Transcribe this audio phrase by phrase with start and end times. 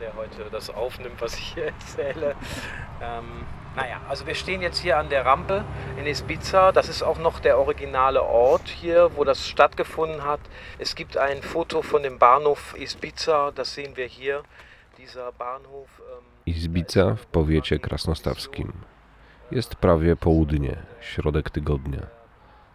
[0.00, 2.34] der heute das aufnimmt, was ich hier erzähle.
[3.02, 5.64] Ähm, naja, also wir stehen jetzt hier an der Rampe
[5.96, 6.72] in Ibiza.
[6.72, 10.40] Das ist auch noch der originale Ort hier, wo das stattgefunden hat.
[10.78, 14.42] Es gibt ein Foto von dem Bahnhof Ibiza, das sehen wir hier.
[14.98, 15.88] Dieser Bahnhof.
[16.00, 18.72] Ähm, Izbica w powiecie krasnostawskim.
[19.50, 22.06] Jest prawie południe, środek tygodnia.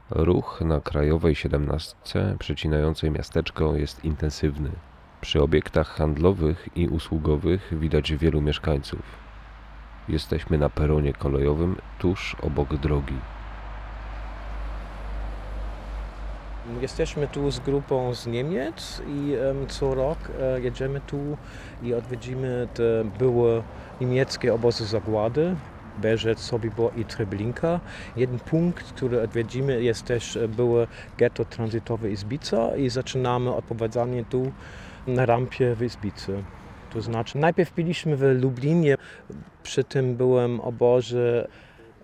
[0.09, 1.95] Ruch na krajowej 17
[2.39, 4.71] przecinającej miasteczko jest intensywny.
[5.23, 9.01] Przy obiektach handlowych i usługowych widać wielu mieszkańców.
[10.09, 13.15] Jesteśmy na peronie kolejowym tuż obok drogi.
[16.81, 21.37] Jesteśmy tu z grupą z Niemiec i em, co rok e, jedziemy tu
[21.83, 23.63] i odwiedzimy te były
[24.01, 25.55] niemieckie obozy zagłady.
[25.97, 27.79] Berzec, Sobibor i Treblinka.
[28.15, 34.51] Jeden punkt, który odwiedzimy jest też e, były getto tranzytowe Izbica i zaczynamy odprowadzanie tu
[35.07, 36.43] na rampie w Izbicy.
[36.93, 38.95] To znaczy najpierw byliśmy w Lublinie,
[39.63, 41.47] przy tym byłem obozie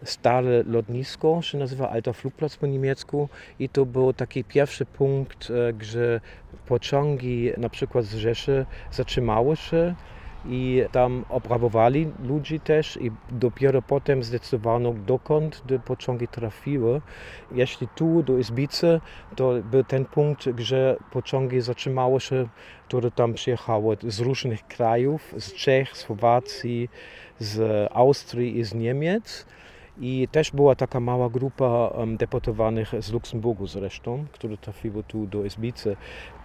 [0.03, 3.29] stare lotnisko, się nazywa Alter Flugplatz po niemiecku
[3.59, 6.21] i to był taki pierwszy punkt, e, gdzie
[6.67, 9.95] pociągi na przykład z Rzeszy zatrzymały się
[10.45, 17.01] i tam obrabowali ludzi też i dopiero potem zdecydowano dokąd te pociągi trafiły.
[17.51, 19.01] Jeśli tu do Izbicy,
[19.35, 22.47] to był ten punkt, gdzie pociągi zatrzymały się,
[22.87, 26.89] które tam przyjechały z różnych krajów, z Czech, Słowacji,
[27.39, 29.45] z Austrii i z Niemiec.
[30.01, 35.95] I też była taka mała grupa deportowanych z Luksemburgu zresztą, które trafiły tu do Izbicy.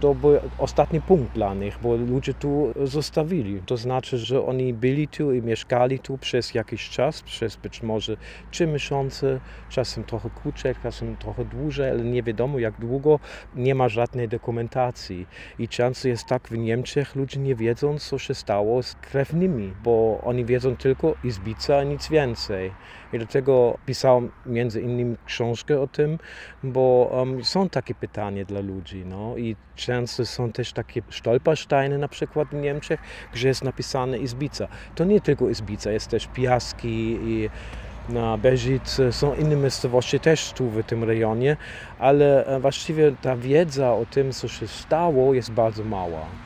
[0.01, 3.63] To był ostatni punkt dla nich, bo ludzie tu zostawili.
[3.67, 8.17] To znaczy, że oni byli tu i mieszkali tu przez jakiś czas, przez być może
[8.51, 13.21] trzy miesiące, czasem trochę krócej, czasem trochę dłużej, ale nie wiadomo jak długo.
[13.55, 15.27] Nie ma żadnej dokumentacji.
[15.59, 20.21] I często jest tak w Niemczech, ludzie nie wiedzą, co się stało z krewnymi, bo
[20.25, 22.71] oni wiedzą tylko Izbica, nic więcej.
[23.15, 26.19] I dlatego pisałem między innymi książkę o tym,
[26.63, 29.05] bo um, są takie pytania dla ludzi.
[29.07, 29.37] No?
[29.37, 33.01] I często są też takie stolpersteine na przykład w Niemczech,
[33.33, 34.69] gdzie jest napisane Izbica.
[34.95, 37.51] To nie tylko Izbica, jest też Piaski i
[38.09, 41.57] na Bežice, są inne miejscowości też tu w tym rejonie,
[41.99, 46.44] ale e, właściwie ta wiedza o tym, co się stało, jest bardzo mała.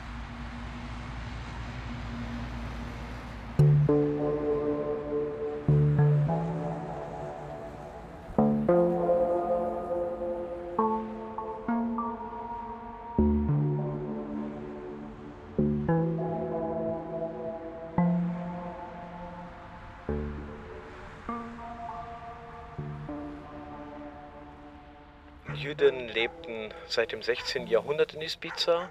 [26.99, 27.67] Seit dem 16.
[27.67, 28.89] Jahrhundert in Ibiza,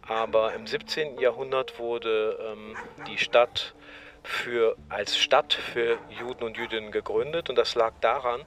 [0.00, 1.18] aber im 17.
[1.18, 2.74] Jahrhundert wurde ähm,
[3.06, 3.74] die Stadt
[4.22, 8.40] für, als Stadt für Juden und Jüdinnen gegründet und das lag daran,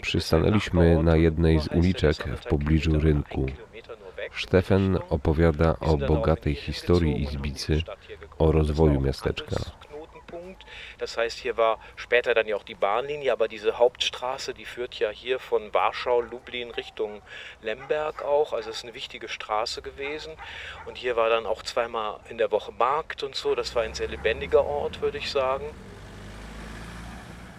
[0.00, 3.46] Przystanęliśmy na jednej z uliczek w pobliżu rynku.
[4.32, 7.82] Stefan opowiada o bogatej historii Izbicy,
[8.38, 9.56] o rozwoju miasteczka.
[10.98, 14.94] Das heißt, hier war später dann ja auch die Bahnlinie, aber diese Hauptstraße, die führt
[14.94, 17.22] ja hier von Warschau, Lublin Richtung
[17.62, 18.52] Lemberg auch.
[18.52, 20.32] Also es ist eine wichtige Straße gewesen.
[20.86, 23.54] Und hier war dann auch zweimal in der Woche Markt und so.
[23.54, 25.64] Das war ein sehr lebendiger Ort, würde ich sagen.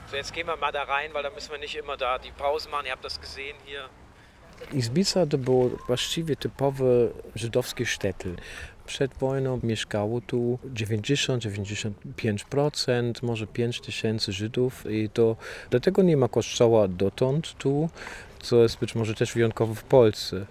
[0.09, 2.31] So, jetzt gehen wir mal da rein, weil da müssen wir nicht immer da die
[2.31, 2.85] Pause machen.
[2.85, 3.89] Ihr habt das gesehen hier.
[4.71, 8.35] Izbica to było właściwie typowe żydowskie sztetl.
[8.85, 15.35] Przed wojną mieszkało tu 90-95%, może 5 tysięcy Żydów i to
[15.69, 17.89] dlatego nie ma kościoła dotąd tu,
[18.45, 20.45] co jest być może też wyjątkowe w Polsce.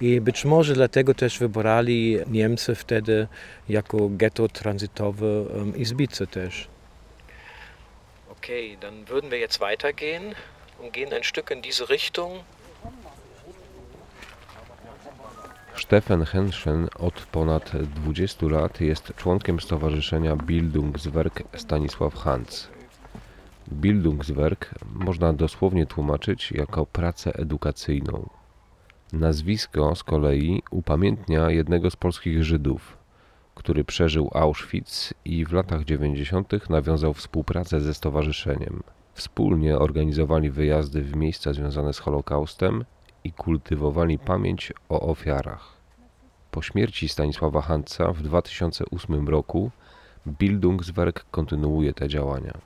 [0.00, 3.26] I być może dlatego też wybrali Niemcy wtedy
[3.68, 6.68] jako getto tranzytowe um, Izbice też.
[8.40, 10.34] Okay, dann würden wir jetzt weitergehen
[10.80, 12.44] und gehen ein Stück in diese Richtung.
[15.80, 22.68] Stefan Henschen od ponad 20 lat jest członkiem stowarzyszenia Bildungswerk Stanisław Hans.
[23.72, 28.28] Bildungswerk można dosłownie tłumaczyć jako pracę edukacyjną.
[29.12, 32.96] Nazwisko z kolei upamiętnia jednego z polskich Żydów,
[33.54, 36.70] który przeżył Auschwitz i w latach 90.
[36.70, 38.82] nawiązał współpracę ze stowarzyszeniem.
[39.14, 42.84] Wspólnie organizowali wyjazdy w miejsca związane z Holokaustem
[43.24, 45.78] i kultywowali pamięć o ofiarach.
[46.50, 49.70] Po śmierci Stanisława Hanca w 2008 roku
[50.26, 52.58] Bildungswerk kontynuuje te działania.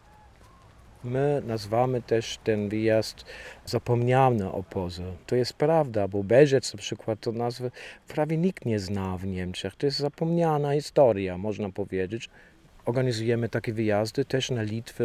[1.04, 3.24] My nazywamy też ten wyjazd
[3.66, 5.04] zapomniane obozy.
[5.26, 7.70] To jest prawda, bo Beżec na przykład to nazwy
[8.08, 9.76] prawie nikt nie zna w Niemczech.
[9.76, 12.30] To jest zapomniana historia, można powiedzieć.
[12.84, 15.04] Organizujemy takie wyjazdy też na Litwę,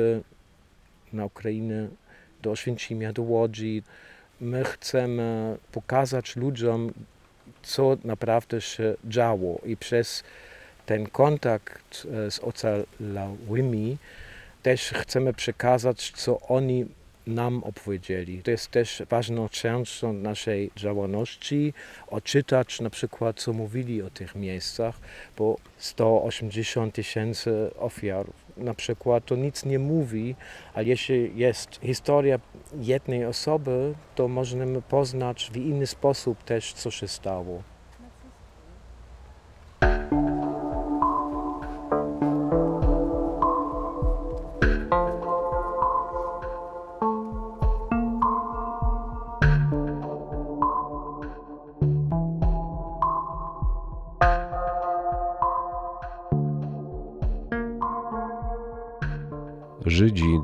[1.14, 1.88] na Ukrainę,
[2.42, 3.84] do Oświęcimia, do Łodzi.
[4.42, 6.94] My chcemy pokazać ludziom,
[7.64, 9.62] co naprawdę się działo.
[9.66, 10.24] I przez
[10.86, 13.98] ten kontakt e, z ocalałymi
[14.64, 16.86] też chcemy przekazać, co oni
[17.28, 18.44] nam opowiedzieli.
[18.44, 21.74] To jest też ważną częścią naszej działalności,
[22.08, 25.00] odczytać na przykład, co mówili o tych miejscach,
[25.38, 28.26] bo 180 tysięcy ofiar
[28.58, 30.36] na przykład to nic nie mówi,
[30.74, 32.40] ale jeśli jest historia
[32.82, 37.64] jednej osoby, to możemy poznać w inny sposób też, co się stało.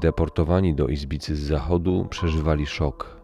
[0.03, 3.21] Deportowani do Izbicy z zachodu przeżywali szok.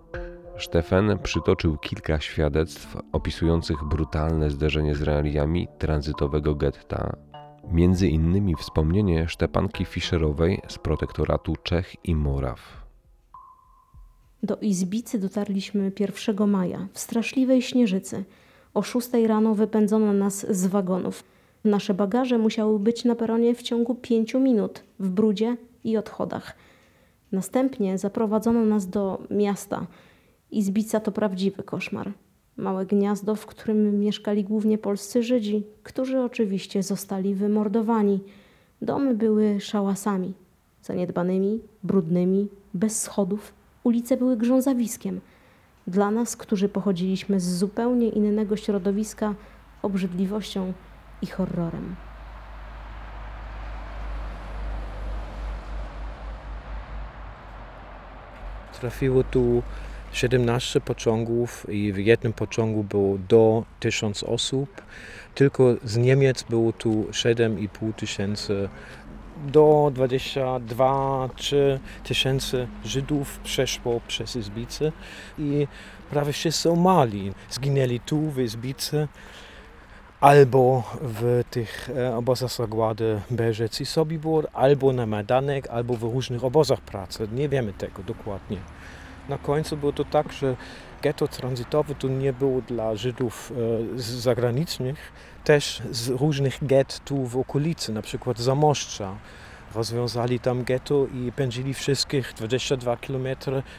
[0.58, 7.16] Stefan przytoczył kilka świadectw opisujących brutalne zderzenie z realiami tranzytowego getta.
[7.72, 12.60] Między innymi wspomnienie Szczepanki Fischerowej z protektoratu Czech i Moraw.
[14.44, 18.24] Do Izbicy dotarliśmy 1 maja w straszliwej śnieżycy.
[18.74, 21.24] O 6 rano wypędzono nas z wagonów.
[21.64, 26.56] Nasze bagaże musiały być na peronie w ciągu 5 minut w brudzie i odchodach.
[27.32, 29.88] Następnie zaprowadzono nas do miasta.
[30.52, 32.12] Izbica to prawdziwy koszmar.
[32.58, 38.20] Małe gniazdo, w którym mieszkali głównie polscy Żydzi, którzy oczywiście zostali wymordowani.
[38.82, 40.34] Domy były szałasami,
[40.82, 43.54] zaniedbanymi, brudnymi, bez schodów.
[43.84, 45.22] Ulice były grzązawiskiem.
[45.88, 49.36] Dla nas, którzy pochodziliśmy z zupełnie innego środowiska,
[49.82, 50.74] obrzydliwością
[51.22, 52.09] i horrorem.
[58.80, 59.64] Trafiło tu
[60.12, 64.82] 17 pociągów i w jednym pociągu było do 1000 osób.
[65.36, 68.70] Tylko z Niemiec było tu 7,5 tysięcy.
[69.48, 71.56] Do 22-3
[72.04, 74.92] tysięcy Żydów przeszło przez Izbicę
[75.38, 75.68] i
[76.10, 79.08] prawie wszyscy mali zginęli tu w Izbicy
[80.22, 86.44] albo w tych e, obozach zagłady Beżec i Sobibór, albo na Majdanek, albo w różnych
[86.44, 87.28] obozach pracy.
[87.32, 88.58] Nie wiemy tego dokładnie.
[89.30, 90.56] Na końcu było to tak, że
[91.02, 93.54] getto tranzytowe to nie było dla Żydów
[93.96, 95.12] e, zagranicznych,
[95.44, 99.16] też z różnych gett tu w okolicy, na przykład Zamoszcza.
[99.76, 103.28] Rozwiązali tam getto i pędzili wszystkich 22 km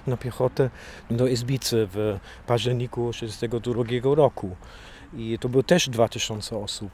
[0.06, 0.70] na piechotę
[1.10, 4.56] do Izbicy w październiku 1962 roku.
[5.14, 6.90] I to było też 2000 osób,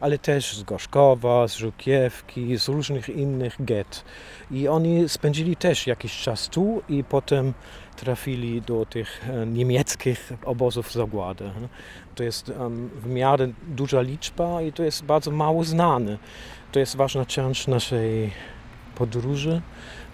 [0.00, 4.04] ale też z Gorzkowa, z Żukiewki, z różnych innych get.
[4.50, 7.54] I oni spędzili też jakiś czas tu i potem
[7.96, 11.50] trafili do tych e, niemieckich obozów zagłady.
[12.14, 12.52] To jest
[13.02, 16.18] w miarę duża liczba i to jest bardzo mało znane.
[16.72, 18.30] To jest ważna część naszej
[18.94, 19.62] podróży,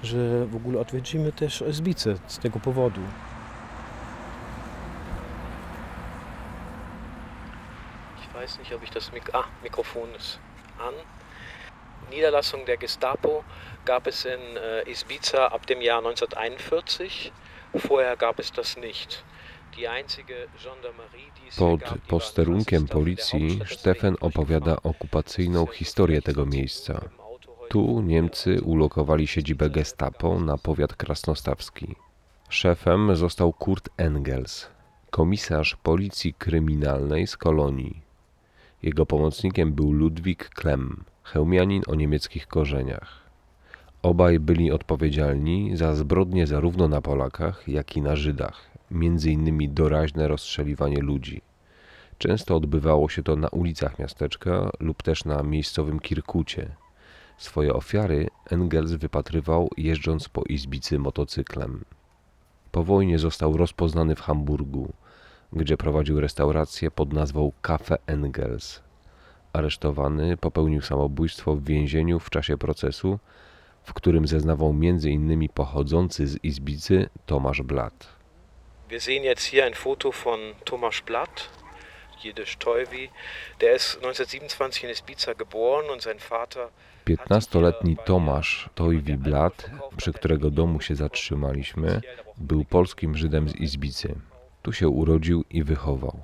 [0.03, 3.01] że w ogóle odwiedzimy też Zbice z tego powodu.
[8.23, 10.39] Ich weiß nicht, ob ich das Mik ah, Mikrofon ist
[10.79, 10.95] an.
[12.11, 13.43] Niederlassung der Gestapo
[13.87, 17.33] gab es in äh, Izbica ab dem Jahr 1941.
[17.73, 19.25] Vorher gab es das nicht.
[21.57, 27.01] Pod posterunkiem policji Stefan opowiada okupacyjną historię tego miejsca.
[27.69, 31.97] Tu Niemcy ulokowali siedzibę Gestapo na powiat krasnostawski.
[32.49, 34.67] Szefem został Kurt Engels,
[35.11, 38.04] komisarz policji kryminalnej z kolonii.
[38.85, 43.31] Jego pomocnikiem był Ludwik Klemm, chełmianin o niemieckich korzeniach.
[44.03, 50.29] Obaj byli odpowiedzialni za zbrodnie zarówno na Polakach, jak i na Żydach, między innymi doraźne
[50.29, 51.43] rozstrzeliwanie ludzi.
[52.19, 56.71] Często odbywało się to na ulicach miasteczka lub też na miejscowym Kirkucie.
[57.39, 61.85] Swoje ofiary Engels wypatrywał jeżdżąc po Izbicy motocyklem.
[62.73, 64.93] Po wojnie został rozpoznany w Hamburgu,
[65.55, 68.81] gdzie prowadził restaurację pod nazwą Cafe Engels.
[69.53, 73.19] Aresztowany popełnił samobójstwo w więzieniu w czasie procesu,
[73.85, 75.49] w którym zeznawał m.in.
[75.49, 78.09] pochodzący z Izbicy Tomasz Blatt.
[78.91, 81.49] Wir sehen jetzt hier ein Foto von Thomas Blatt,
[82.25, 83.11] Jiddisch Teuwi.
[83.61, 86.69] Der ist 1927 in Izbica geboren und sein Vater
[87.07, 92.01] 15-letni Tomasz Tojwi Blat, przy którego domu się zatrzymaliśmy,
[92.37, 94.15] był polskim Żydem z Izbicy.
[94.65, 96.21] Tu się urodził i wychował.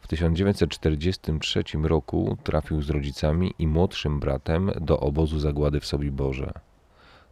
[0.00, 6.52] W 1943 roku trafił z rodzicami i młodszym bratem do obozu zagłady w Sobiborze.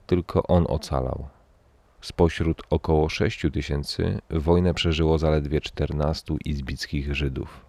[0.06, 1.28] Tylko on ocalał.
[2.00, 7.66] Spośród około 6 tysięcy wojnę przeżyło zaledwie 14 izbickich Żydów.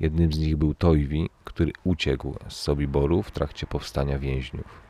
[0.00, 4.87] Jednym z nich był Tojwi, który uciekł z Sobiboru w trakcie powstania więźniów.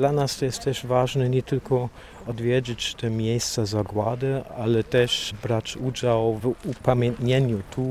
[0.00, 1.88] Dla nas to jest też ważne nie tylko
[2.26, 7.90] odwiedzić te miejsca zagłady, ale też brać udział w upamiętnieniu tu.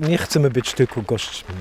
[0.00, 1.54] Nie chcemy być tylko gośćmi.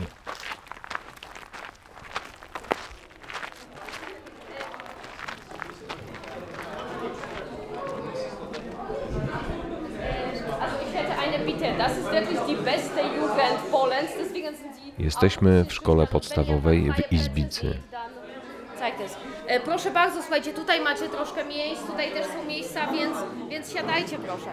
[14.98, 17.78] Jesteśmy w szkole podstawowej w Izbicy.
[19.56, 23.18] E, Proszę bardzo, słuchajcie, tutaj macie troszkę miejsc, tutaj też są miejsca, więc,
[23.50, 24.50] więc siadajcie proszę.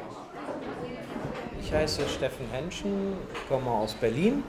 [1.60, 3.16] Ich heiße Steffen Henschen,
[3.48, 4.42] komme aus Berlin.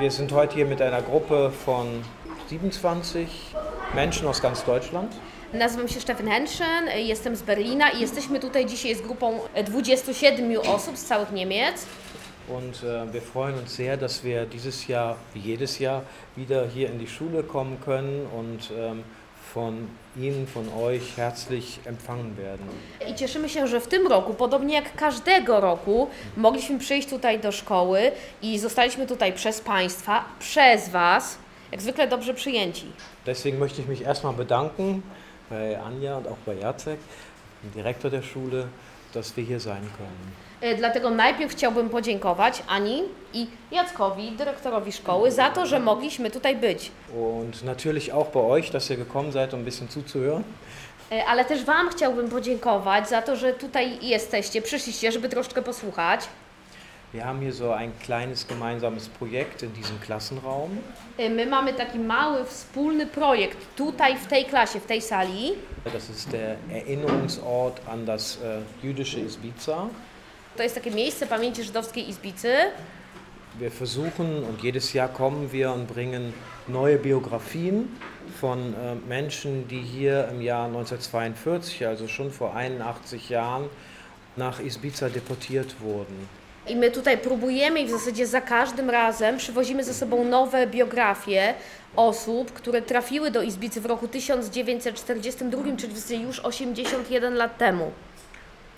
[0.00, 1.86] Wir sind heute hier mit einer Gruppe von
[2.48, 3.26] 27
[3.94, 5.16] Menschen aus ganz Deutschland.
[5.52, 10.58] Nazywam się Stefan Henschen, jestem z Berlina i jesteśmy tutaj dzisiaj z grupą e, 27
[10.60, 11.86] osób z całych Niemiec.
[12.48, 16.02] Und äh, wir freuen uns sehr, dass wir dieses Jahr, wie jedes Jahr,
[16.36, 19.04] wieder hier in die Schule kommen können und ähm,
[19.54, 22.66] von Ihnen, von euch herzlich empfangen werden.
[23.08, 27.52] I cieszymy się, że w tym roku, podobnie jak każdego roku, mogliśmy przyjść tutaj do
[27.52, 28.12] szkoły
[28.42, 31.38] i zostaliśmy tutaj przez Państwa, przez Was,
[31.72, 32.86] jak zwykle dobrze przyjęci.
[33.26, 35.02] Deswegen möchte ich mich erstmal bedanken
[35.50, 36.98] bei Anja und auch bei Jacek,
[37.62, 38.68] dem Direktor der Schule,
[39.14, 40.47] dass wir hier sein können.
[40.60, 46.56] E, Dlatego najpierw chciałbym podziękować Ani i Jackowi, dyrektorowi szkoły, za to, że mogliśmy tutaj
[46.56, 46.90] być.
[47.16, 50.42] Und natürlich auch bei euch, dass ihr gekommen seid, um ein bisschen zuzuhören.
[51.12, 56.20] E, Ale też Wam chciałbym podziękować za to, że tutaj jesteście, przyszliście, żeby troszeczkę posłuchać.
[57.14, 60.70] Wir haben hier so ein kleines gemeinsames Projekt in diesem Klassenraum.
[61.18, 65.52] E, My mamy taki mały, wspólny projekt tutaj, w tej klasie, w tej sali.
[65.92, 69.76] Das ist der Erinnerungsort an das äh, jüdische Izbica.
[70.58, 72.54] To jest takie miejsce pamięci żydowskiej Izbicy.
[73.60, 76.32] Wir versuchen und jedes Jahr kommen wir und bringen
[76.68, 77.88] neue Biografien
[78.40, 83.68] von äh, Menschen, die hier im Jahr 1942, also schon vor 81 Jahren,
[84.36, 86.28] nach Izbica deportiert wurden.
[86.68, 91.54] I my tutaj próbujemy i w zasadzie za każdym razem przywozimy ze sobą nowe biografie
[91.96, 97.92] osób, które trafiły do Izbicy w roku 1942, czyli już 81 lat temu.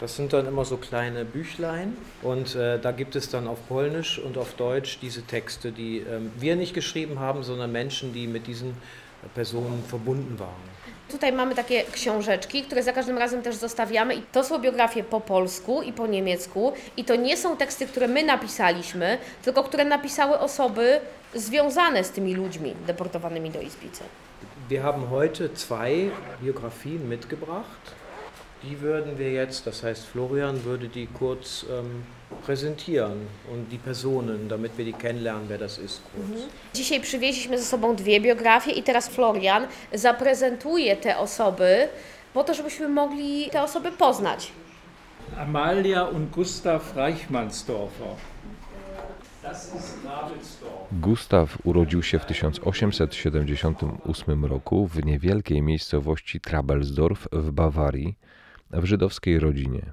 [0.00, 4.18] Das sind dann immer so kleine Büchlein und äh, da gibt es dann auf Polnisch
[4.18, 8.46] und auf Deutsch diese Texte, die ähm, wir nicht geschrieben haben, sondern Menschen, die mit
[8.46, 8.74] diesen
[9.34, 10.70] Personen verbunden waren.
[11.10, 15.20] Tutaj mamy takie książeczki, które za każdym razem też zostawiamy i to są biografie po
[15.20, 20.38] polsku i po niemiecku i to nie są teksty, które my napisaliśmy, tylko które napisały
[20.38, 21.00] osoby
[21.34, 24.04] związane z tymi ludźmi deportowanymi do Izbicy.
[24.68, 26.10] Wir haben heute zwei
[26.42, 27.99] Biografien mitgebracht.
[28.62, 32.02] Die würden wir jetzt, das heißt Florian würde die kurz ähm,
[32.44, 36.42] präsentieren und die Personen, damit wir die kennenlernen, wer das ist kurz.
[36.74, 41.88] Dzisiaj przywieźliśmy ze sobą dwie biografie i teraz Florian zaprezentuje te osoby
[42.34, 44.52] po to, żebyśmy mogli te osoby poznać.
[45.38, 48.08] Amalia und Gustav Reichmannsdorfer.
[49.42, 50.88] Das ist Ravensdorf.
[50.92, 58.16] Gustaw urodził się w 1878 roku w niewielkiej miejscowości Trabelsdorf w Bawarii,
[58.70, 59.92] w żydowskiej rodzinie.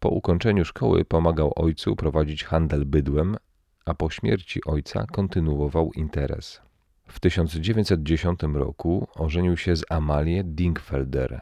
[0.00, 3.36] Po ukończeniu szkoły pomagał ojcu prowadzić handel bydłem,
[3.84, 6.60] a po śmierci ojca kontynuował interes.
[7.06, 11.40] W 1910 roku ożenił się z Amalię Dingfelder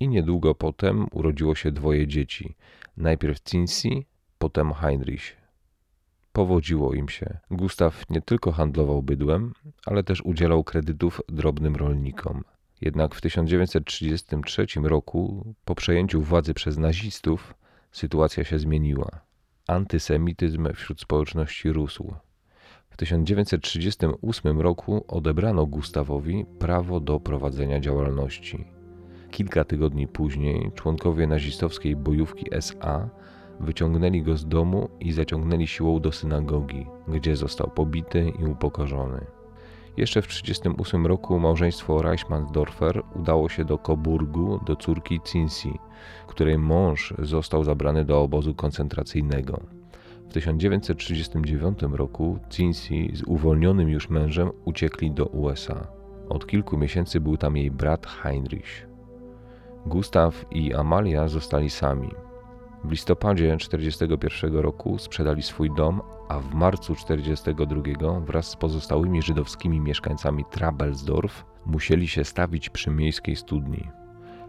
[0.00, 2.54] i niedługo potem urodziło się dwoje dzieci,
[2.96, 3.88] najpierw Cincy,
[4.38, 5.36] potem Heinrich.
[6.32, 7.38] Powodziło im się.
[7.50, 9.52] Gustaw nie tylko handlował bydłem,
[9.86, 12.44] ale też udzielał kredytów drobnym rolnikom.
[12.80, 17.54] Jednak w 1933 roku, po przejęciu władzy przez nazistów,
[17.92, 19.10] sytuacja się zmieniła.
[19.66, 22.14] Antysemityzm wśród społeczności rósł.
[22.90, 28.64] W 1938 roku odebrano Gustawowi prawo do prowadzenia działalności.
[29.30, 33.08] Kilka tygodni później członkowie nazistowskiej bojówki SA
[33.60, 39.26] wyciągnęli go z domu i zaciągnęli siłą do synagogi, gdzie został pobity i upokorzony.
[39.96, 45.68] Jeszcze w 1938 roku małżeństwo Reichmannsdorfer udało się do Coburgu do córki Cincy,
[46.26, 49.60] której mąż został zabrany do obozu koncentracyjnego.
[50.28, 55.86] W 1939 roku Cincy z uwolnionym już mężem uciekli do USA.
[56.28, 58.88] Od kilku miesięcy był tam jej brat Heinrich.
[59.86, 62.10] Gustaw i Amalia zostali sami.
[62.84, 69.80] W listopadzie 1941 roku sprzedali swój dom, a w marcu 1942 wraz z pozostałymi żydowskimi
[69.80, 73.88] mieszkańcami Trabelsdorf musieli się stawić przy miejskiej studni.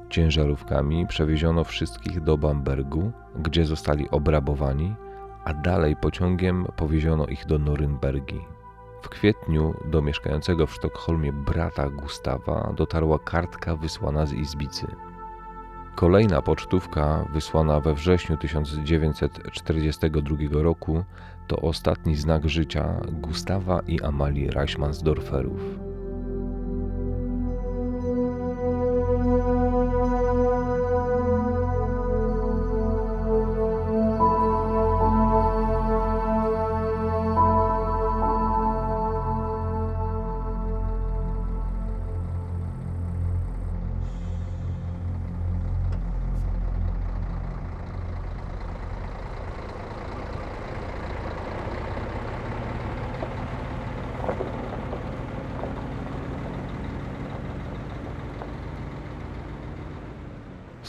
[0.09, 4.95] Ciężarówkami przewieziono wszystkich do Bambergu, gdzie zostali obrabowani,
[5.45, 8.39] a dalej pociągiem powieziono ich do Norymbergi.
[9.01, 14.87] W kwietniu do mieszkającego w Sztokholmie brata Gustawa dotarła kartka wysłana z Izbicy.
[15.95, 21.03] Kolejna pocztówka, wysłana we wrześniu 1942 roku,
[21.47, 25.61] to ostatni znak życia Gustawa i Amalii Reichmannsdorferów.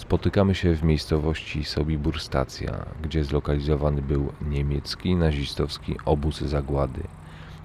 [0.06, 7.02] Spotykamy się w miejscowości Sobibór Stacja, gdzie zlokalizowany był niemiecki nazistowski obóz zagłady,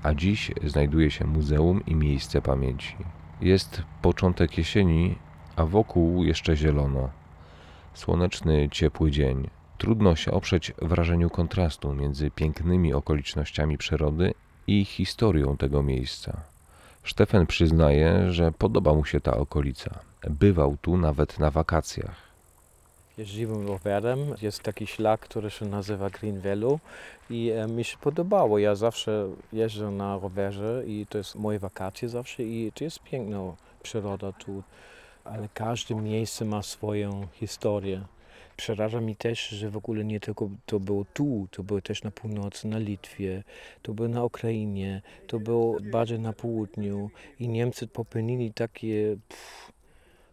[0.04, 2.96] a dziś znajduje się muzeum i miejsce pamięci.
[3.42, 5.16] Jest początek jesieni,
[5.56, 7.10] a wokół jeszcze zielono.
[7.94, 9.50] Słoneczny, ciepły dzień.
[9.78, 14.34] Trudno się oprzeć wrażeniu kontrastu między pięknymi okolicznościami przyrody
[14.68, 16.42] i historią tego miejsca.
[17.06, 20.00] Stefan przyznaje, że podoba mu się ta okolica.
[20.30, 22.31] Bywał tu nawet na wakacjach.
[23.22, 26.80] Jeździłem rowerem, jest taki szlak, który się nazywa Green Velo
[27.30, 28.60] i e, mi się podobało.
[28.60, 33.56] Ja zawsze jeżdżę na rowerze i to jest moje wakacje zawsze i to jest piękna
[33.84, 34.64] przyroda tu,
[35.24, 38.02] ale każde miejsce ma swoją historię.
[38.58, 42.12] Przeraża mi też, że w ogóle nie tylko to było tu, to było też na
[42.12, 43.44] północy, na Litwie,
[43.82, 49.72] to było na Ukrainie, to było bardziej na południu i Niemcy popełnili takie pff,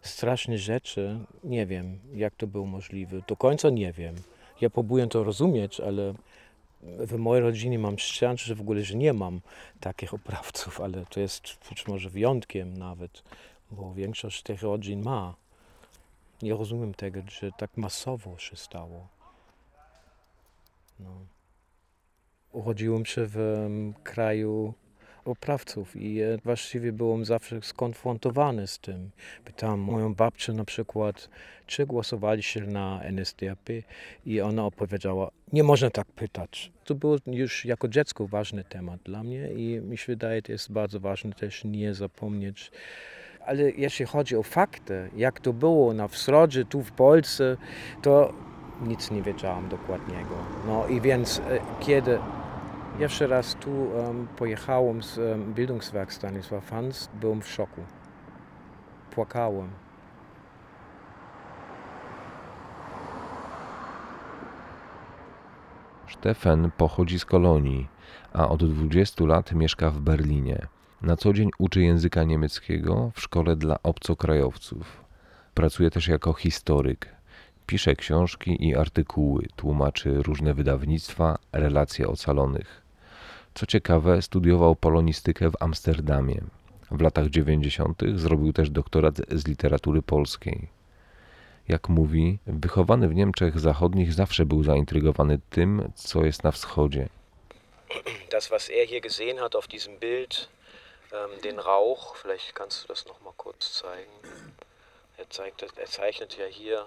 [0.08, 1.18] straszne rzeczy.
[1.44, 3.20] Nie wiem, jak to było możliwe.
[3.28, 4.14] Do końca nie wiem.
[4.60, 6.14] Ja próbuję to rozumieć, ale
[6.82, 9.40] w mojej rodzinie mam szczęście, że w ogóle że nie mam
[9.80, 13.22] takich oprawców, ale to jest być może wyjątkiem nawet,
[13.70, 15.34] bo większość tych rodzin ma.
[16.42, 19.08] Nie rozumiem tego, że tak masowo się stało.
[21.00, 21.10] No.
[22.52, 23.38] Urodziłem się w
[24.02, 24.74] kraju
[25.28, 29.10] oprawców i właściwie byłem zawsze skonfrontowany z tym.
[29.44, 31.28] Pytałem moją babcię na przykład,
[31.66, 33.68] czy głosowaliście na NSDAP
[34.26, 36.72] i ona opowiedziała, nie można tak pytać.
[36.84, 40.72] To był już jako dziecko ważny temat dla mnie i mi się wydaje, to jest
[40.72, 42.70] bardzo ważne też nie zapomnieć
[43.48, 47.56] ale jeśli chodzi o fakty, jak to było na wschodzie, tu w Polsce,
[48.02, 48.32] to
[48.82, 50.34] nic nie wiedziałam dokładnego.
[50.66, 52.18] No i więc e, kiedy
[52.98, 57.80] pierwszy raz tu um, pojechałem z um, Bildungswerk Stanisław Hans, byłem w szoku.
[59.10, 59.68] Płakałem.
[66.08, 67.88] Stefan pochodzi z Kolonii,
[68.32, 70.66] a od 20 lat mieszka w Berlinie.
[71.02, 75.04] Na co dzień uczy języka niemieckiego w szkole dla obcokrajowców.
[75.54, 77.08] Pracuje też jako historyk.
[77.66, 82.87] Pisze książki i artykuły, tłumaczy różne wydawnictwa, relacje ocalonych.
[83.58, 86.40] Co ciekawe, studiował polonistykę w Amsterdamie.
[86.90, 88.02] W latach 90.
[88.14, 90.68] zrobił też doktorat z literatury polskiej.
[91.68, 97.08] Jak mówi, wychowany w Niemczech Zachodnich zawsze był zaintrygowany tym, co jest na wschodzie.
[98.30, 100.48] Das, was er hier gesehen hat auf diesem Bild,
[101.12, 104.12] ähm, den Rauch, vielleicht kannst du das noch mal kurz zeigen.
[105.18, 106.84] Er, zeigt, er zeichnet ja hier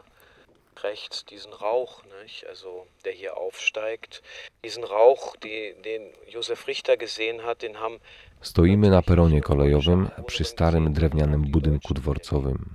[0.84, 2.46] rechts diesen Rauch, nicht?
[2.50, 4.22] also der hier aufsteigt.
[4.64, 8.00] Diesen Rauch, die, den Josef Richter gesehen hat, den haben
[8.42, 12.70] Stoimy na peronie kolejowym przy starym drewnianym budynku dworcowym.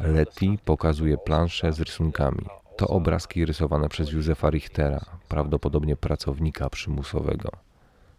[0.00, 2.46] Leti pokazuje planszę z rysunkami.
[2.76, 7.50] To obrazki rysowane przez Józefa Richtera, prawdopodobnie pracownika przymusowego.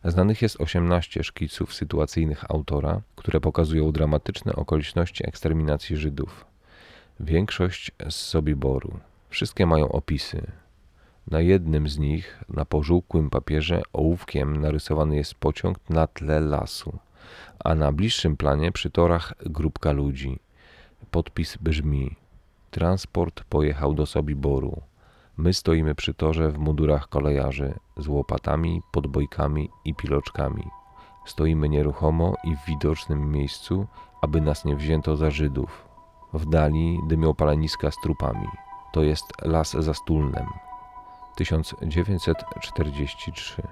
[0.04, 6.46] Znanych jest 18 szkiców sytuacyjnych autora, które pokazują dramatyczne okoliczności eksterminacji Żydów.
[7.20, 9.00] Większość z Sobiboru.
[9.30, 10.52] Wszystkie mają opisy.
[11.28, 17.00] Na jednym z nich, na pożółkłym papierze, ołówkiem narysowany jest pociąg na tle lasu,
[17.64, 20.40] a na bliższym planie przy torach grupka ludzi.
[21.12, 22.16] Podpis brzmi:
[22.72, 24.82] Transport pojechał do Sobiboru.
[25.38, 30.64] My stoimy przy torze w mundurach kolejarzy, z łopatami, podbojkami i piloczkami.
[31.26, 33.88] Stoimy nieruchomo i w widocznym miejscu,
[34.22, 35.85] aby nas nie wzięto za Żydów.
[36.36, 38.48] W dali dymią paleniska z trupami.
[38.94, 40.46] To jest las za Stulnem.
[41.36, 43.64] 1943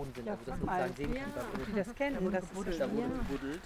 [0.00, 2.70] Boden sind, also dass man sozusagen sehen kann, da das kennen, wo das da wurde
[2.70, 3.60] gebuddelt.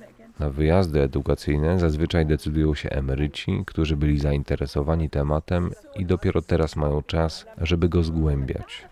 [0.00, 0.40] Ergänzung.
[0.40, 7.02] Na wyjazdy edukacyjne zazwyczaj decydują się emeryci, którzy byli zainteresowani tematem i dopiero teraz mają
[7.02, 8.84] czas, żeby go zgłębiać.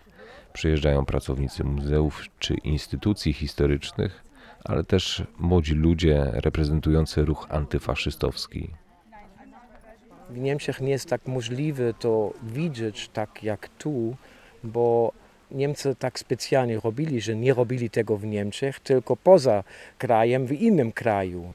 [0.53, 4.23] Przyjeżdżają pracownicy muzeów czy instytucji historycznych,
[4.65, 8.71] ale też młodzi ludzie reprezentujący ruch antyfaszystowski.
[10.31, 14.17] W Niemczech nie jest tak możliwe to widzieć tak jak tu,
[14.65, 15.13] bo
[15.51, 19.65] Niemcy tak specjalnie robili, że nie robili tego w Niemczech, tylko poza
[19.99, 21.53] krajem, w innym kraju.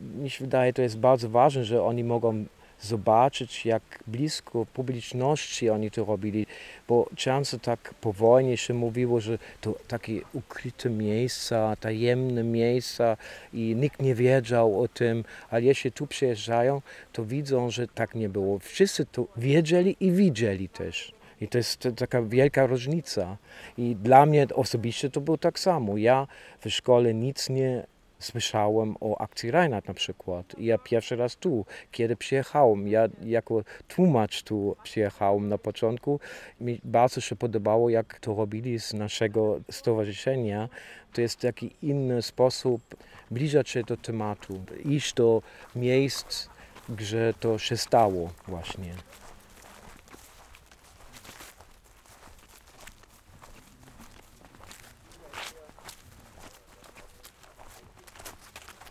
[0.00, 2.44] Mi się wydaje, to jest bardzo ważne, że oni mogą
[2.80, 6.46] zobaczyć, jak blisko publiczności oni to robili,
[6.88, 13.16] bo często tak po wojnie się mówiło, że to takie ukryte miejsca, tajemne miejsca
[13.52, 18.28] i nikt nie wiedział o tym, ale jeśli tu przyjeżdżają, to widzą, że tak nie
[18.28, 18.58] było.
[18.58, 21.19] Wszyscy to wiedzieli i widzieli też.
[21.40, 23.36] I to jest taka wielka różnica.
[23.78, 25.96] I dla mnie osobiście to było tak samo.
[25.96, 26.26] Ja
[26.60, 27.86] w szkole nic nie
[28.20, 30.58] słyszałem o akcji Reinhardt na przykład.
[30.58, 36.20] I ja pierwszy raz tu, kiedy przyjechałem, ja jako tłumacz tu przyjechałem na początku.
[36.60, 40.68] Mi bardzo się podobało, jak to robili z naszego stowarzyszenia.
[41.12, 42.82] To jest taki inny sposób
[43.30, 45.42] bliżać się do tematu, iść do
[45.76, 46.48] miejsc,
[46.88, 48.50] gdzie to się stało właśnie.
[48.50, 48.60] Okay, wir stehen jetzt hier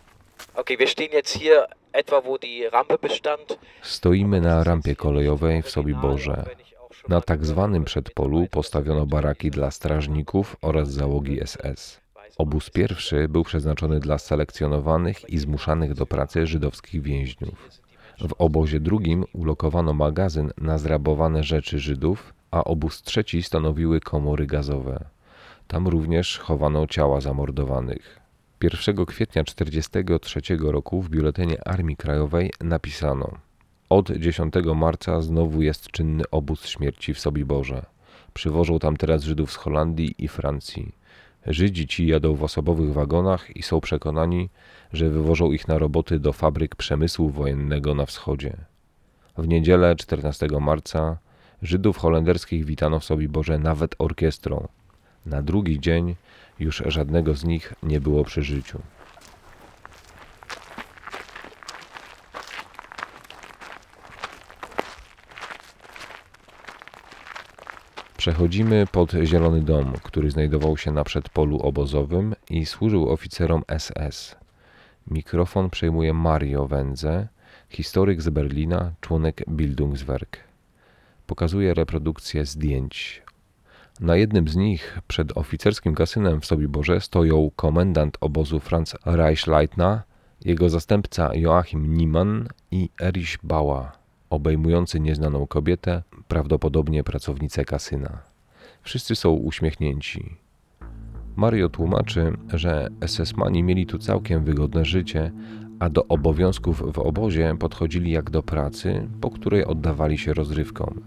[0.00, 0.49] wo die Rampe bestand.
[3.82, 6.44] Stoimy na rampie kolejowej w Sobiborze.
[7.08, 12.00] Na tak zwanym przedpolu postawiono baraki dla strażników oraz załogi SS.
[12.38, 17.70] Obóz pierwszy był przeznaczony dla selekcjonowanych i zmuszanych do pracy żydowskich więźniów.
[18.20, 25.04] W obozie drugim ulokowano magazyn na zrabowane rzeczy Żydów, a obóz trzeci stanowiły komory gazowe.
[25.66, 28.19] Tam również chowano ciała zamordowanych.
[28.62, 33.38] 1 kwietnia 1943 roku w biuletynie Armii Krajowej napisano
[33.88, 37.86] Od 10 marca znowu jest czynny obóz śmierci w Sobiborze.
[38.34, 40.92] Przywożą tam teraz Żydów z Holandii i Francji.
[41.46, 44.50] Żydzi ci jadą w osobowych wagonach i są przekonani,
[44.92, 48.56] że wywożą ich na roboty do fabryk przemysłu wojennego na wschodzie.
[49.38, 51.18] W niedzielę 14 marca
[51.62, 54.68] Żydów holenderskich witano w Sobiborze nawet orkiestrą.
[55.26, 56.16] Na drugi dzień
[56.60, 58.80] już żadnego z nich nie było przy życiu.
[68.16, 74.36] Przechodzimy pod Zielony Dom, który znajdował się na przedpolu obozowym i służył oficerom SS.
[75.06, 77.28] Mikrofon przejmuje Mario Wendze,
[77.68, 80.38] historyk z Berlina, członek Bildungswerk.
[81.26, 83.22] Pokazuje reprodukcję zdjęć.
[84.00, 90.00] Na jednym z nich, przed oficerskim kasynem w Sobiborze, stoją komendant obozu Franz Reichleitner,
[90.44, 93.86] jego zastępca Joachim Niemann i Erich Bauer,
[94.30, 98.18] obejmujący nieznaną kobietę, prawdopodobnie pracownicę kasyna.
[98.82, 100.36] Wszyscy są uśmiechnięci.
[101.36, 105.32] Mario tłumaczy, że SS-mani mieli tu całkiem wygodne życie,
[105.78, 111.00] a do obowiązków w obozie podchodzili jak do pracy, po której oddawali się rozrywkom.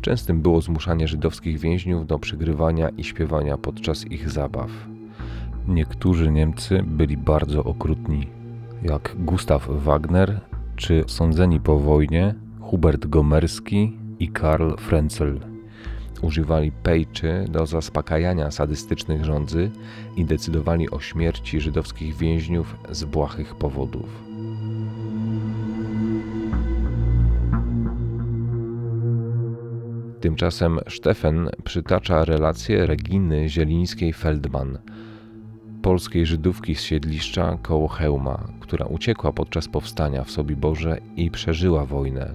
[0.00, 4.70] Częstym było zmuszanie żydowskich więźniów do przygrywania i śpiewania podczas ich zabaw.
[5.68, 8.26] Niektórzy Niemcy byli bardzo okrutni,
[8.82, 10.40] jak Gustav Wagner
[10.76, 15.40] czy sądzeni po wojnie Hubert Gomerski i Karl Frenzel.
[16.22, 19.70] Używali pejczy do zaspokajania sadystycznych rządzy
[20.16, 24.27] i decydowali o śmierci żydowskich więźniów z błahych powodów.
[30.20, 34.78] Tymczasem Stefan przytacza relację Reginy Zielińskiej-Feldman,
[35.82, 42.34] polskiej Żydówki z siedliszcza koło Chełma, która uciekła podczas powstania w Sobiborze i przeżyła wojnę.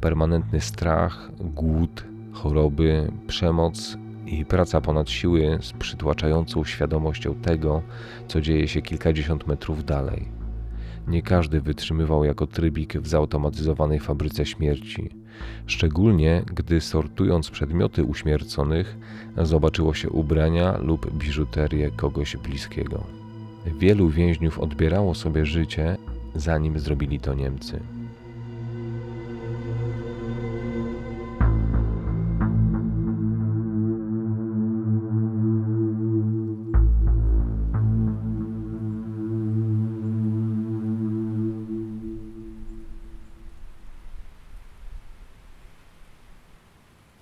[0.00, 7.82] Permanentny strach, głód, choroby, przemoc i praca ponad siły z przytłaczającą świadomością tego,
[8.28, 10.28] co dzieje się kilkadziesiąt metrów dalej.
[11.08, 15.10] Nie każdy wytrzymywał jako trybik w zautomatyzowanej fabryce śmierci,
[15.66, 18.96] szczególnie gdy sortując przedmioty uśmierconych,
[19.36, 23.04] zobaczyło się ubrania lub biżuterię kogoś bliskiego.
[23.78, 25.96] Wielu więźniów odbierało sobie życie,
[26.34, 27.95] zanim zrobili to Niemcy.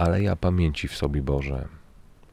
[0.05, 1.69] Aleja Pamięci w sobie Boże.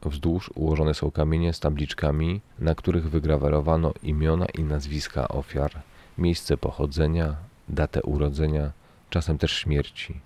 [0.05, 5.71] Wzdłuż ułożone są kamienie z tabliczkami, na których wygrawerowano imiona i nazwiska ofiar,
[6.17, 7.35] miejsce pochodzenia,
[7.69, 8.71] datę urodzenia,
[9.09, 10.19] czasem też śmierci.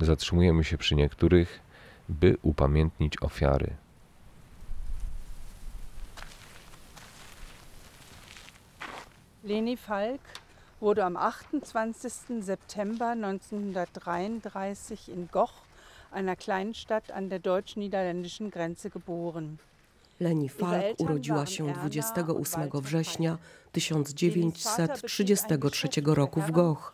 [0.00, 1.60] Zatrzymujemy się przy niektórych,
[2.08, 3.70] by upamiętnić ofiary.
[9.44, 10.20] Leni Falk
[10.80, 11.18] wurde am
[11.52, 12.42] 28.
[12.42, 15.65] September 1933 in Goch,
[16.10, 19.58] einer Kleinstadt an der deutsch-niederländischen Grenze, geboren.
[20.20, 23.38] Leni Falk urodziła się 28 września
[23.72, 26.92] 1933 roku w Goch,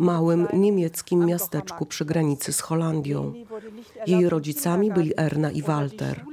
[0.00, 3.32] małym niemieckim miasteczku przy granicy z Holandią.
[4.06, 6.24] Jej rodzicami byli Erna i Walter.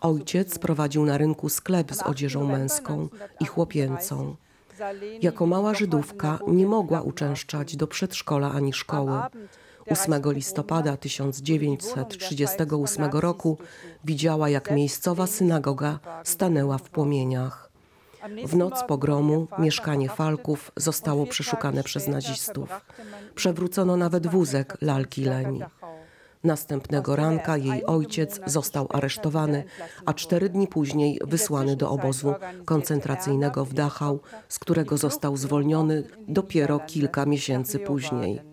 [0.00, 3.08] Ojciec prowadził na rynku sklep z odzieżą męską
[3.40, 4.36] i chłopięcą.
[5.22, 9.20] Jako mała Żydówka nie mogła uczęszczać do przedszkola ani szkoły.
[9.90, 13.58] 8 listopada 1938 roku
[14.04, 17.68] widziała, jak miejscowa synagoga stanęła w płomieniach.
[18.46, 22.68] W noc pogromu mieszkanie Falków zostało przeszukane przez nazistów.
[23.34, 25.60] Przewrócono nawet wózek lalki Leni.
[26.44, 29.64] Następnego ranka jej ojciec został aresztowany,
[30.06, 36.78] a cztery dni później wysłany do obozu koncentracyjnego w Dachau, z którego został zwolniony dopiero
[36.78, 38.47] kilka miesięcy później.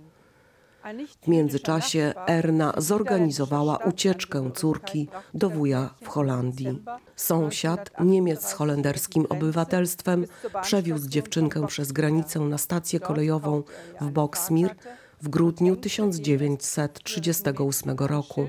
[1.22, 6.82] W międzyczasie Erna zorganizowała ucieczkę córki do wuja w Holandii.
[7.16, 10.26] Sąsiad, Niemiec z holenderskim obywatelstwem,
[10.62, 13.64] przewiózł dziewczynkę przez granicę na stację kolejową
[14.02, 14.76] w Boxmeer
[15.22, 18.48] w grudniu 1938 roku.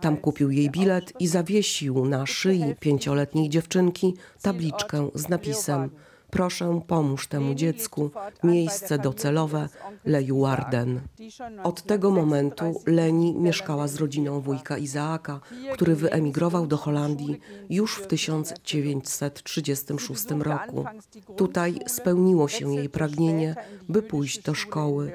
[0.00, 5.90] Tam kupił jej bilet i zawiesił na szyi pięcioletniej dziewczynki tabliczkę z napisem
[6.30, 8.10] Proszę, pomóż temu dziecku,
[8.42, 9.68] miejsce docelowe
[10.04, 11.00] Lejuarden.
[11.62, 15.40] Od tego momentu Leni mieszkała z rodziną wujka Izaaka,
[15.72, 17.40] który wyemigrował do Holandii
[17.70, 20.84] już w 1936 roku.
[21.36, 23.54] Tutaj spełniło się jej pragnienie,
[23.88, 25.12] by pójść do szkoły.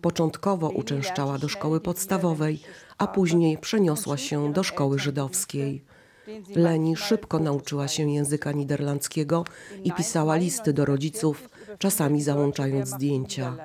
[0.00, 2.60] Początkowo uczęszczała do szkoły podstawowej,
[2.98, 5.84] a później przeniosła się do szkoły żydowskiej.
[6.56, 9.44] Leni szybko nauczyła się języka niderlandzkiego
[9.84, 13.56] i pisała listy do rodziców, czasami załączając zdjęcia.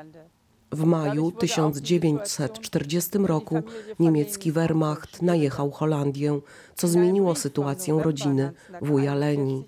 [0.72, 3.64] W maju 1940 roku
[4.00, 6.40] niemiecki Wehrmacht najechał Holandię,
[6.76, 9.68] co zmieniło sytuację rodziny wuja Leni.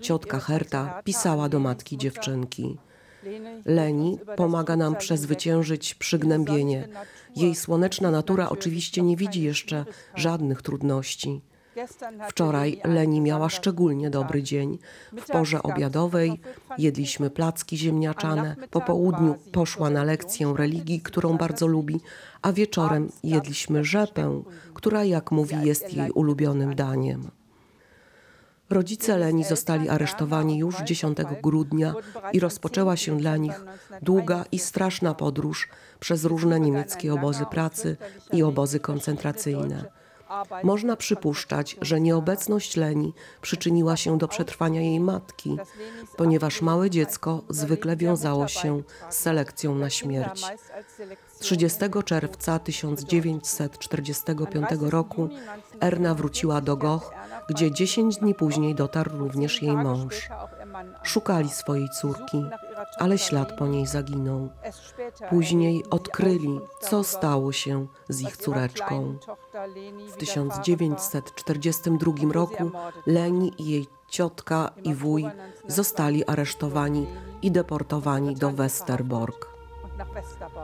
[0.00, 2.78] Ciotka Herta pisała do matki dziewczynki.
[3.64, 6.88] Leni pomaga nam przezwyciężyć przygnębienie.
[7.36, 11.40] Jej słoneczna natura oczywiście nie widzi jeszcze żadnych trudności.
[12.28, 14.78] Wczoraj Leni miała szczególnie dobry dzień.
[15.12, 16.40] W porze obiadowej
[16.78, 22.00] jedliśmy placki ziemniaczane, po południu poszła na lekcję religii, którą bardzo lubi,
[22.42, 24.42] a wieczorem jedliśmy rzepę,
[24.74, 27.30] która, jak mówi, jest jej ulubionym daniem.
[28.70, 31.94] Rodzice Leni zostali aresztowani już 10 grudnia
[32.32, 33.64] i rozpoczęła się dla nich
[34.02, 35.68] długa i straszna podróż
[36.00, 37.96] przez różne niemieckie obozy pracy
[38.32, 40.01] i obozy koncentracyjne.
[40.64, 45.56] Można przypuszczać, że nieobecność Leni przyczyniła się do przetrwania jej matki,
[46.16, 50.42] ponieważ małe dziecko zwykle wiązało się z selekcją na śmierć.
[51.38, 55.28] 30 czerwca 1945 roku
[55.80, 57.12] Erna wróciła do Goch,
[57.48, 60.28] gdzie 10 dni później dotarł również jej mąż.
[61.02, 62.44] Szukali swojej córki,
[62.98, 64.48] ale ślad po niej zaginął.
[65.30, 69.18] Później odkryli, co stało się z ich córeczką.
[70.12, 72.70] W 1942 roku
[73.06, 75.26] Leni i jej ciotka i wuj
[75.68, 77.06] zostali aresztowani
[77.42, 79.51] i deportowani do Westerbork.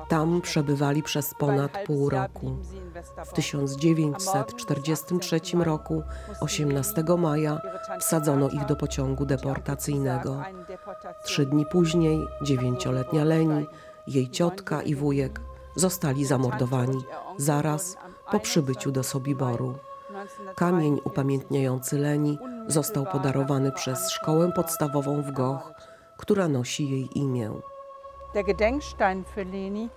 [0.08, 2.56] Tam przebywali przez ponad pół roku.
[3.24, 6.02] W 1943 roku,
[6.40, 7.60] 18 maja,
[8.00, 10.42] wsadzono ich do pociągu deportacyjnego.
[11.24, 13.66] Trzy dni później dziewięcioletnia Leni,
[14.06, 15.40] jej ciotka i wujek
[15.76, 17.04] zostali zamordowani
[17.36, 17.96] zaraz
[18.30, 19.74] po przybyciu do Sobiboru.
[20.56, 25.72] Kamień upamiętniający Leni został podarowany przez szkołę podstawową w Goch,
[26.16, 27.52] która nosi jej imię.
[28.34, 29.88] Der Gedenkstein für Leni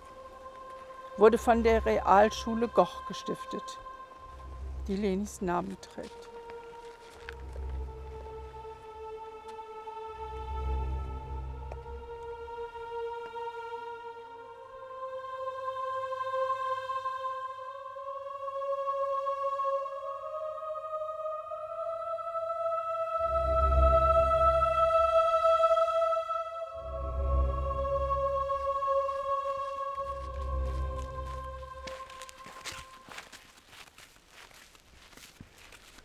[1.17, 3.77] wurde von der Realschule Goch gestiftet,
[4.87, 6.30] die Lenis Namen trägt.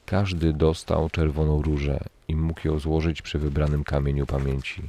[0.06, 4.82] Każdy dostał czerwoną różę i mógł ją złożyć przy wybranym kamieniu pamięci.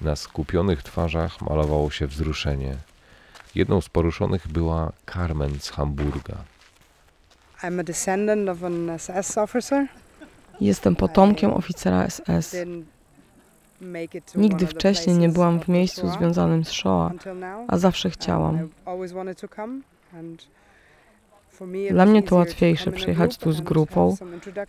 [0.00, 2.76] Na skupionych twarzach malowało się wzruszenie.
[3.54, 6.36] Jedną z poruszonych była Carmen z Hamburga.
[7.62, 9.86] I'm a descendant of an SS officer.
[10.60, 12.56] Jestem potomkiem oficera SS.
[14.34, 17.12] Nigdy wcześniej nie byłam w miejscu związanym z Shoah,
[17.68, 18.68] a zawsze chciałam.
[21.90, 24.16] Dla mnie to łatwiejsze przyjechać tu z grupą,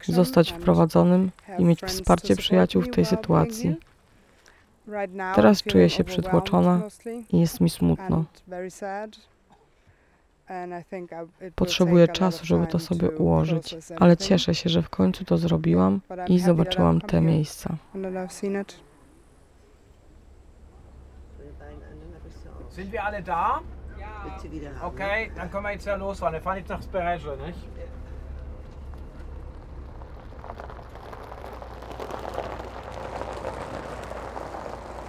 [0.07, 3.75] zostać wprowadzonym i mieć wsparcie przyjaciół w tej sytuacji.
[5.35, 6.81] Teraz czuję się przytłoczona
[7.29, 8.25] i jest mi smutno.
[11.55, 16.39] Potrzebuję czasu, żeby to sobie ułożyć, ale cieszę się, że w końcu to zrobiłam i
[16.39, 17.75] zobaczyłam te miejsca.
[22.69, 23.59] Sind wir alle da?
[24.81, 26.33] Okay, dann können wir jetzt ja losfahren.
[26.33, 27.59] Wir fahren jetzt nach Sperege, nicht?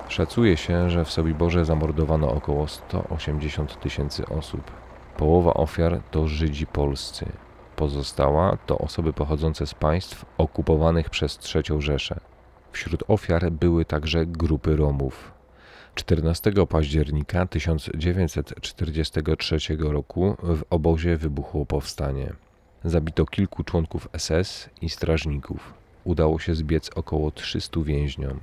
[0.09, 4.71] Szacuje się, że w Sobiborze zamordowano około 180 tysięcy osób.
[5.17, 7.27] Połowa ofiar to Żydzi polscy.
[7.77, 12.21] Pozostała to osoby pochodzące z państw okupowanych przez III Rzeszę.
[12.73, 15.34] Wśród ofiar były także grupy Romów.
[15.95, 22.33] 14 października 1943 roku w obozie wybuchło powstanie.
[22.85, 25.75] Zabito kilku członków SS i strażników.
[26.05, 28.41] Udało się zbiec około 300 więźniom.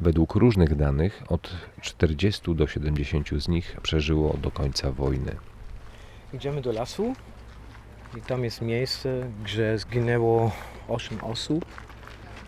[0.00, 5.36] Według różnych danych od 40 do 70 z nich przeżyło do końca wojny.
[6.32, 7.14] Idziemy do lasu
[8.16, 10.50] i tam jest miejsce, gdzie zginęło
[10.88, 11.64] 8 osób.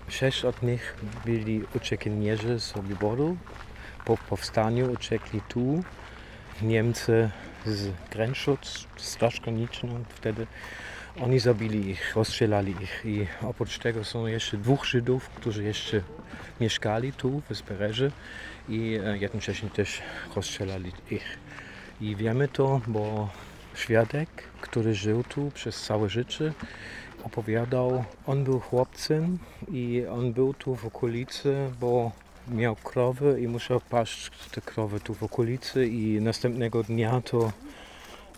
[0.08, 3.36] Sześć od nich byli uciekinierzy z Sobiboru.
[4.04, 5.82] Po powstaniu uciekli tu.
[6.62, 7.30] Niemcy
[7.66, 10.46] z Grenzschutz, Straż Graniczną wtedy.
[11.20, 16.02] Oni zabili ich, rozstrzelali ich i oprócz tego są jeszcze dwóch Żydów, którzy jeszcze
[16.60, 18.10] mieszkali tu w Espererze
[18.68, 20.02] i e, jednocześnie też
[20.36, 21.38] rozstrzelali ich.
[22.00, 23.28] I wiemy to, bo
[23.74, 24.28] świadek,
[24.60, 26.52] który żył tu przez całe życie,
[27.24, 29.38] opowiadał, on był chłopcem
[29.72, 32.12] i on był tu w okolicy, bo
[32.48, 37.52] miał krowy i musiał paść te krowy tu w okolicy i następnego dnia to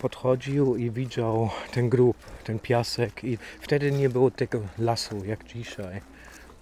[0.00, 6.00] podchodził i widział ten grób, ten piasek i wtedy nie było tego lasu jak dzisiaj.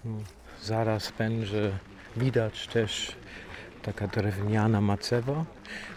[0.05, 0.17] No,
[0.63, 1.71] zaraz będzie
[2.17, 3.15] widać też
[3.81, 5.45] taka drewniana macewa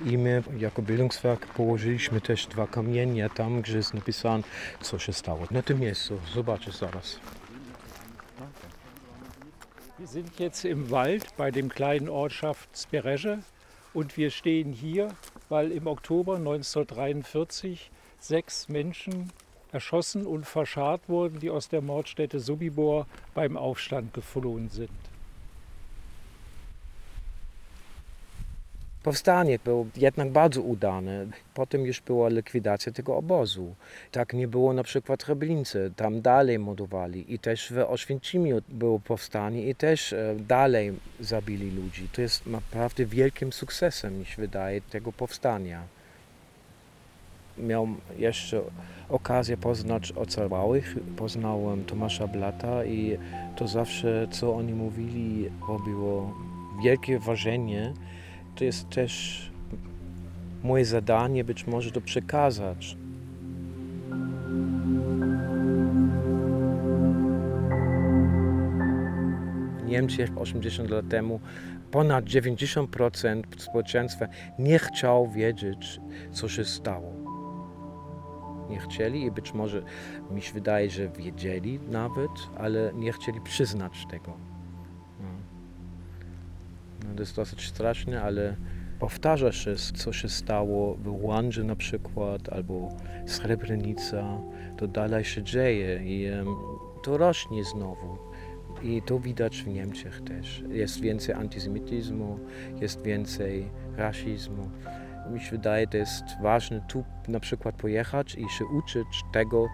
[0.07, 4.43] i my jako Bildungswerk położyliśmy też dwa kamienie tam, gdzie jest napisane,
[4.81, 5.47] co się stało.
[5.51, 7.21] Na tym miejscu, zobaczysz zaraz.
[10.05, 13.39] Wir sind jetzt im Wald bei dem kleinen Ortschaft Speresche
[13.95, 15.09] und wir stehen hier,
[15.49, 19.33] weil im Oktober 1943 sechs Menschen
[19.73, 24.91] erschossen und verscharrt wurden, die aus der Mordstätte Sobibor beim Aufstand geflohen sind.
[29.05, 31.27] Powstanie było jednak bardzo udane.
[31.55, 33.75] Potem już była likwidacja tego obozu.
[34.11, 35.91] Tak nie było na przykład w.
[35.97, 37.35] Tam dalej mordowali.
[37.35, 42.09] I też w Oświęcimiu było powstanie i też e, dalej zabili ludzi.
[42.13, 45.83] To jest naprawdę wielkim sukcesem, mi się wydaje, tego powstania.
[47.59, 48.61] Miałem jeszcze
[49.09, 50.95] okazję poznać ocalałych.
[51.17, 53.19] Poznałem Tomasza Blata i
[53.57, 56.35] to zawsze, co oni mówili, robiło
[56.85, 57.93] wielkie wrażenie
[58.55, 59.43] to jest też
[60.63, 62.97] moje zadanie być może to przekazać.
[69.87, 71.41] Niemczech 80 lat temu
[71.91, 74.27] ponad 90% społeczeństwa
[74.59, 76.01] nie chciał wiedzieć,
[76.33, 77.13] co się stało.
[78.71, 79.83] Nie chcieli i być może
[80.31, 84.54] mi się wydaje, że wiedzieli nawet, ale nie chcieli przyznać tego.
[87.05, 87.15] No.
[87.15, 88.57] To jest dosyć straszne, ale
[88.99, 92.89] powtarza się, co się stało w Rwandzie na przykład, albo
[93.27, 94.39] Srebrenica,
[94.77, 96.27] to dalej się dzieje i
[97.05, 98.19] to rośnie znowu.
[98.83, 100.65] I to widać w Niemczech też.
[100.69, 102.39] Jest więcej antysemityzmu,
[102.81, 104.71] jest więcej rasizmu.
[105.33, 109.69] Mi się wydaje, to jest ważne tu na przykład pojechać i się uczyć tego,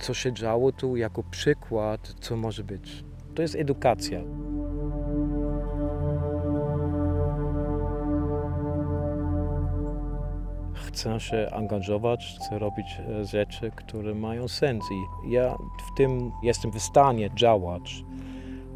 [0.00, 3.04] co się działo tu jako przykład, co może być.
[3.34, 4.20] To jest edukacja.
[10.94, 14.84] Chcę się angażować, chcę robić e, rzeczy, które mają sens
[15.24, 18.04] i ja w tym jestem w stanie działać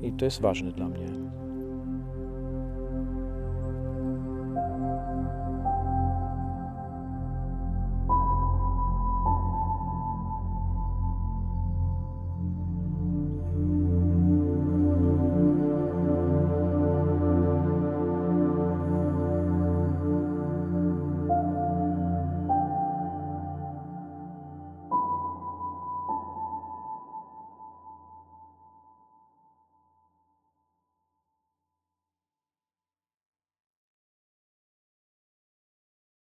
[0.03, 1.07] i to jest ważne dla mnie.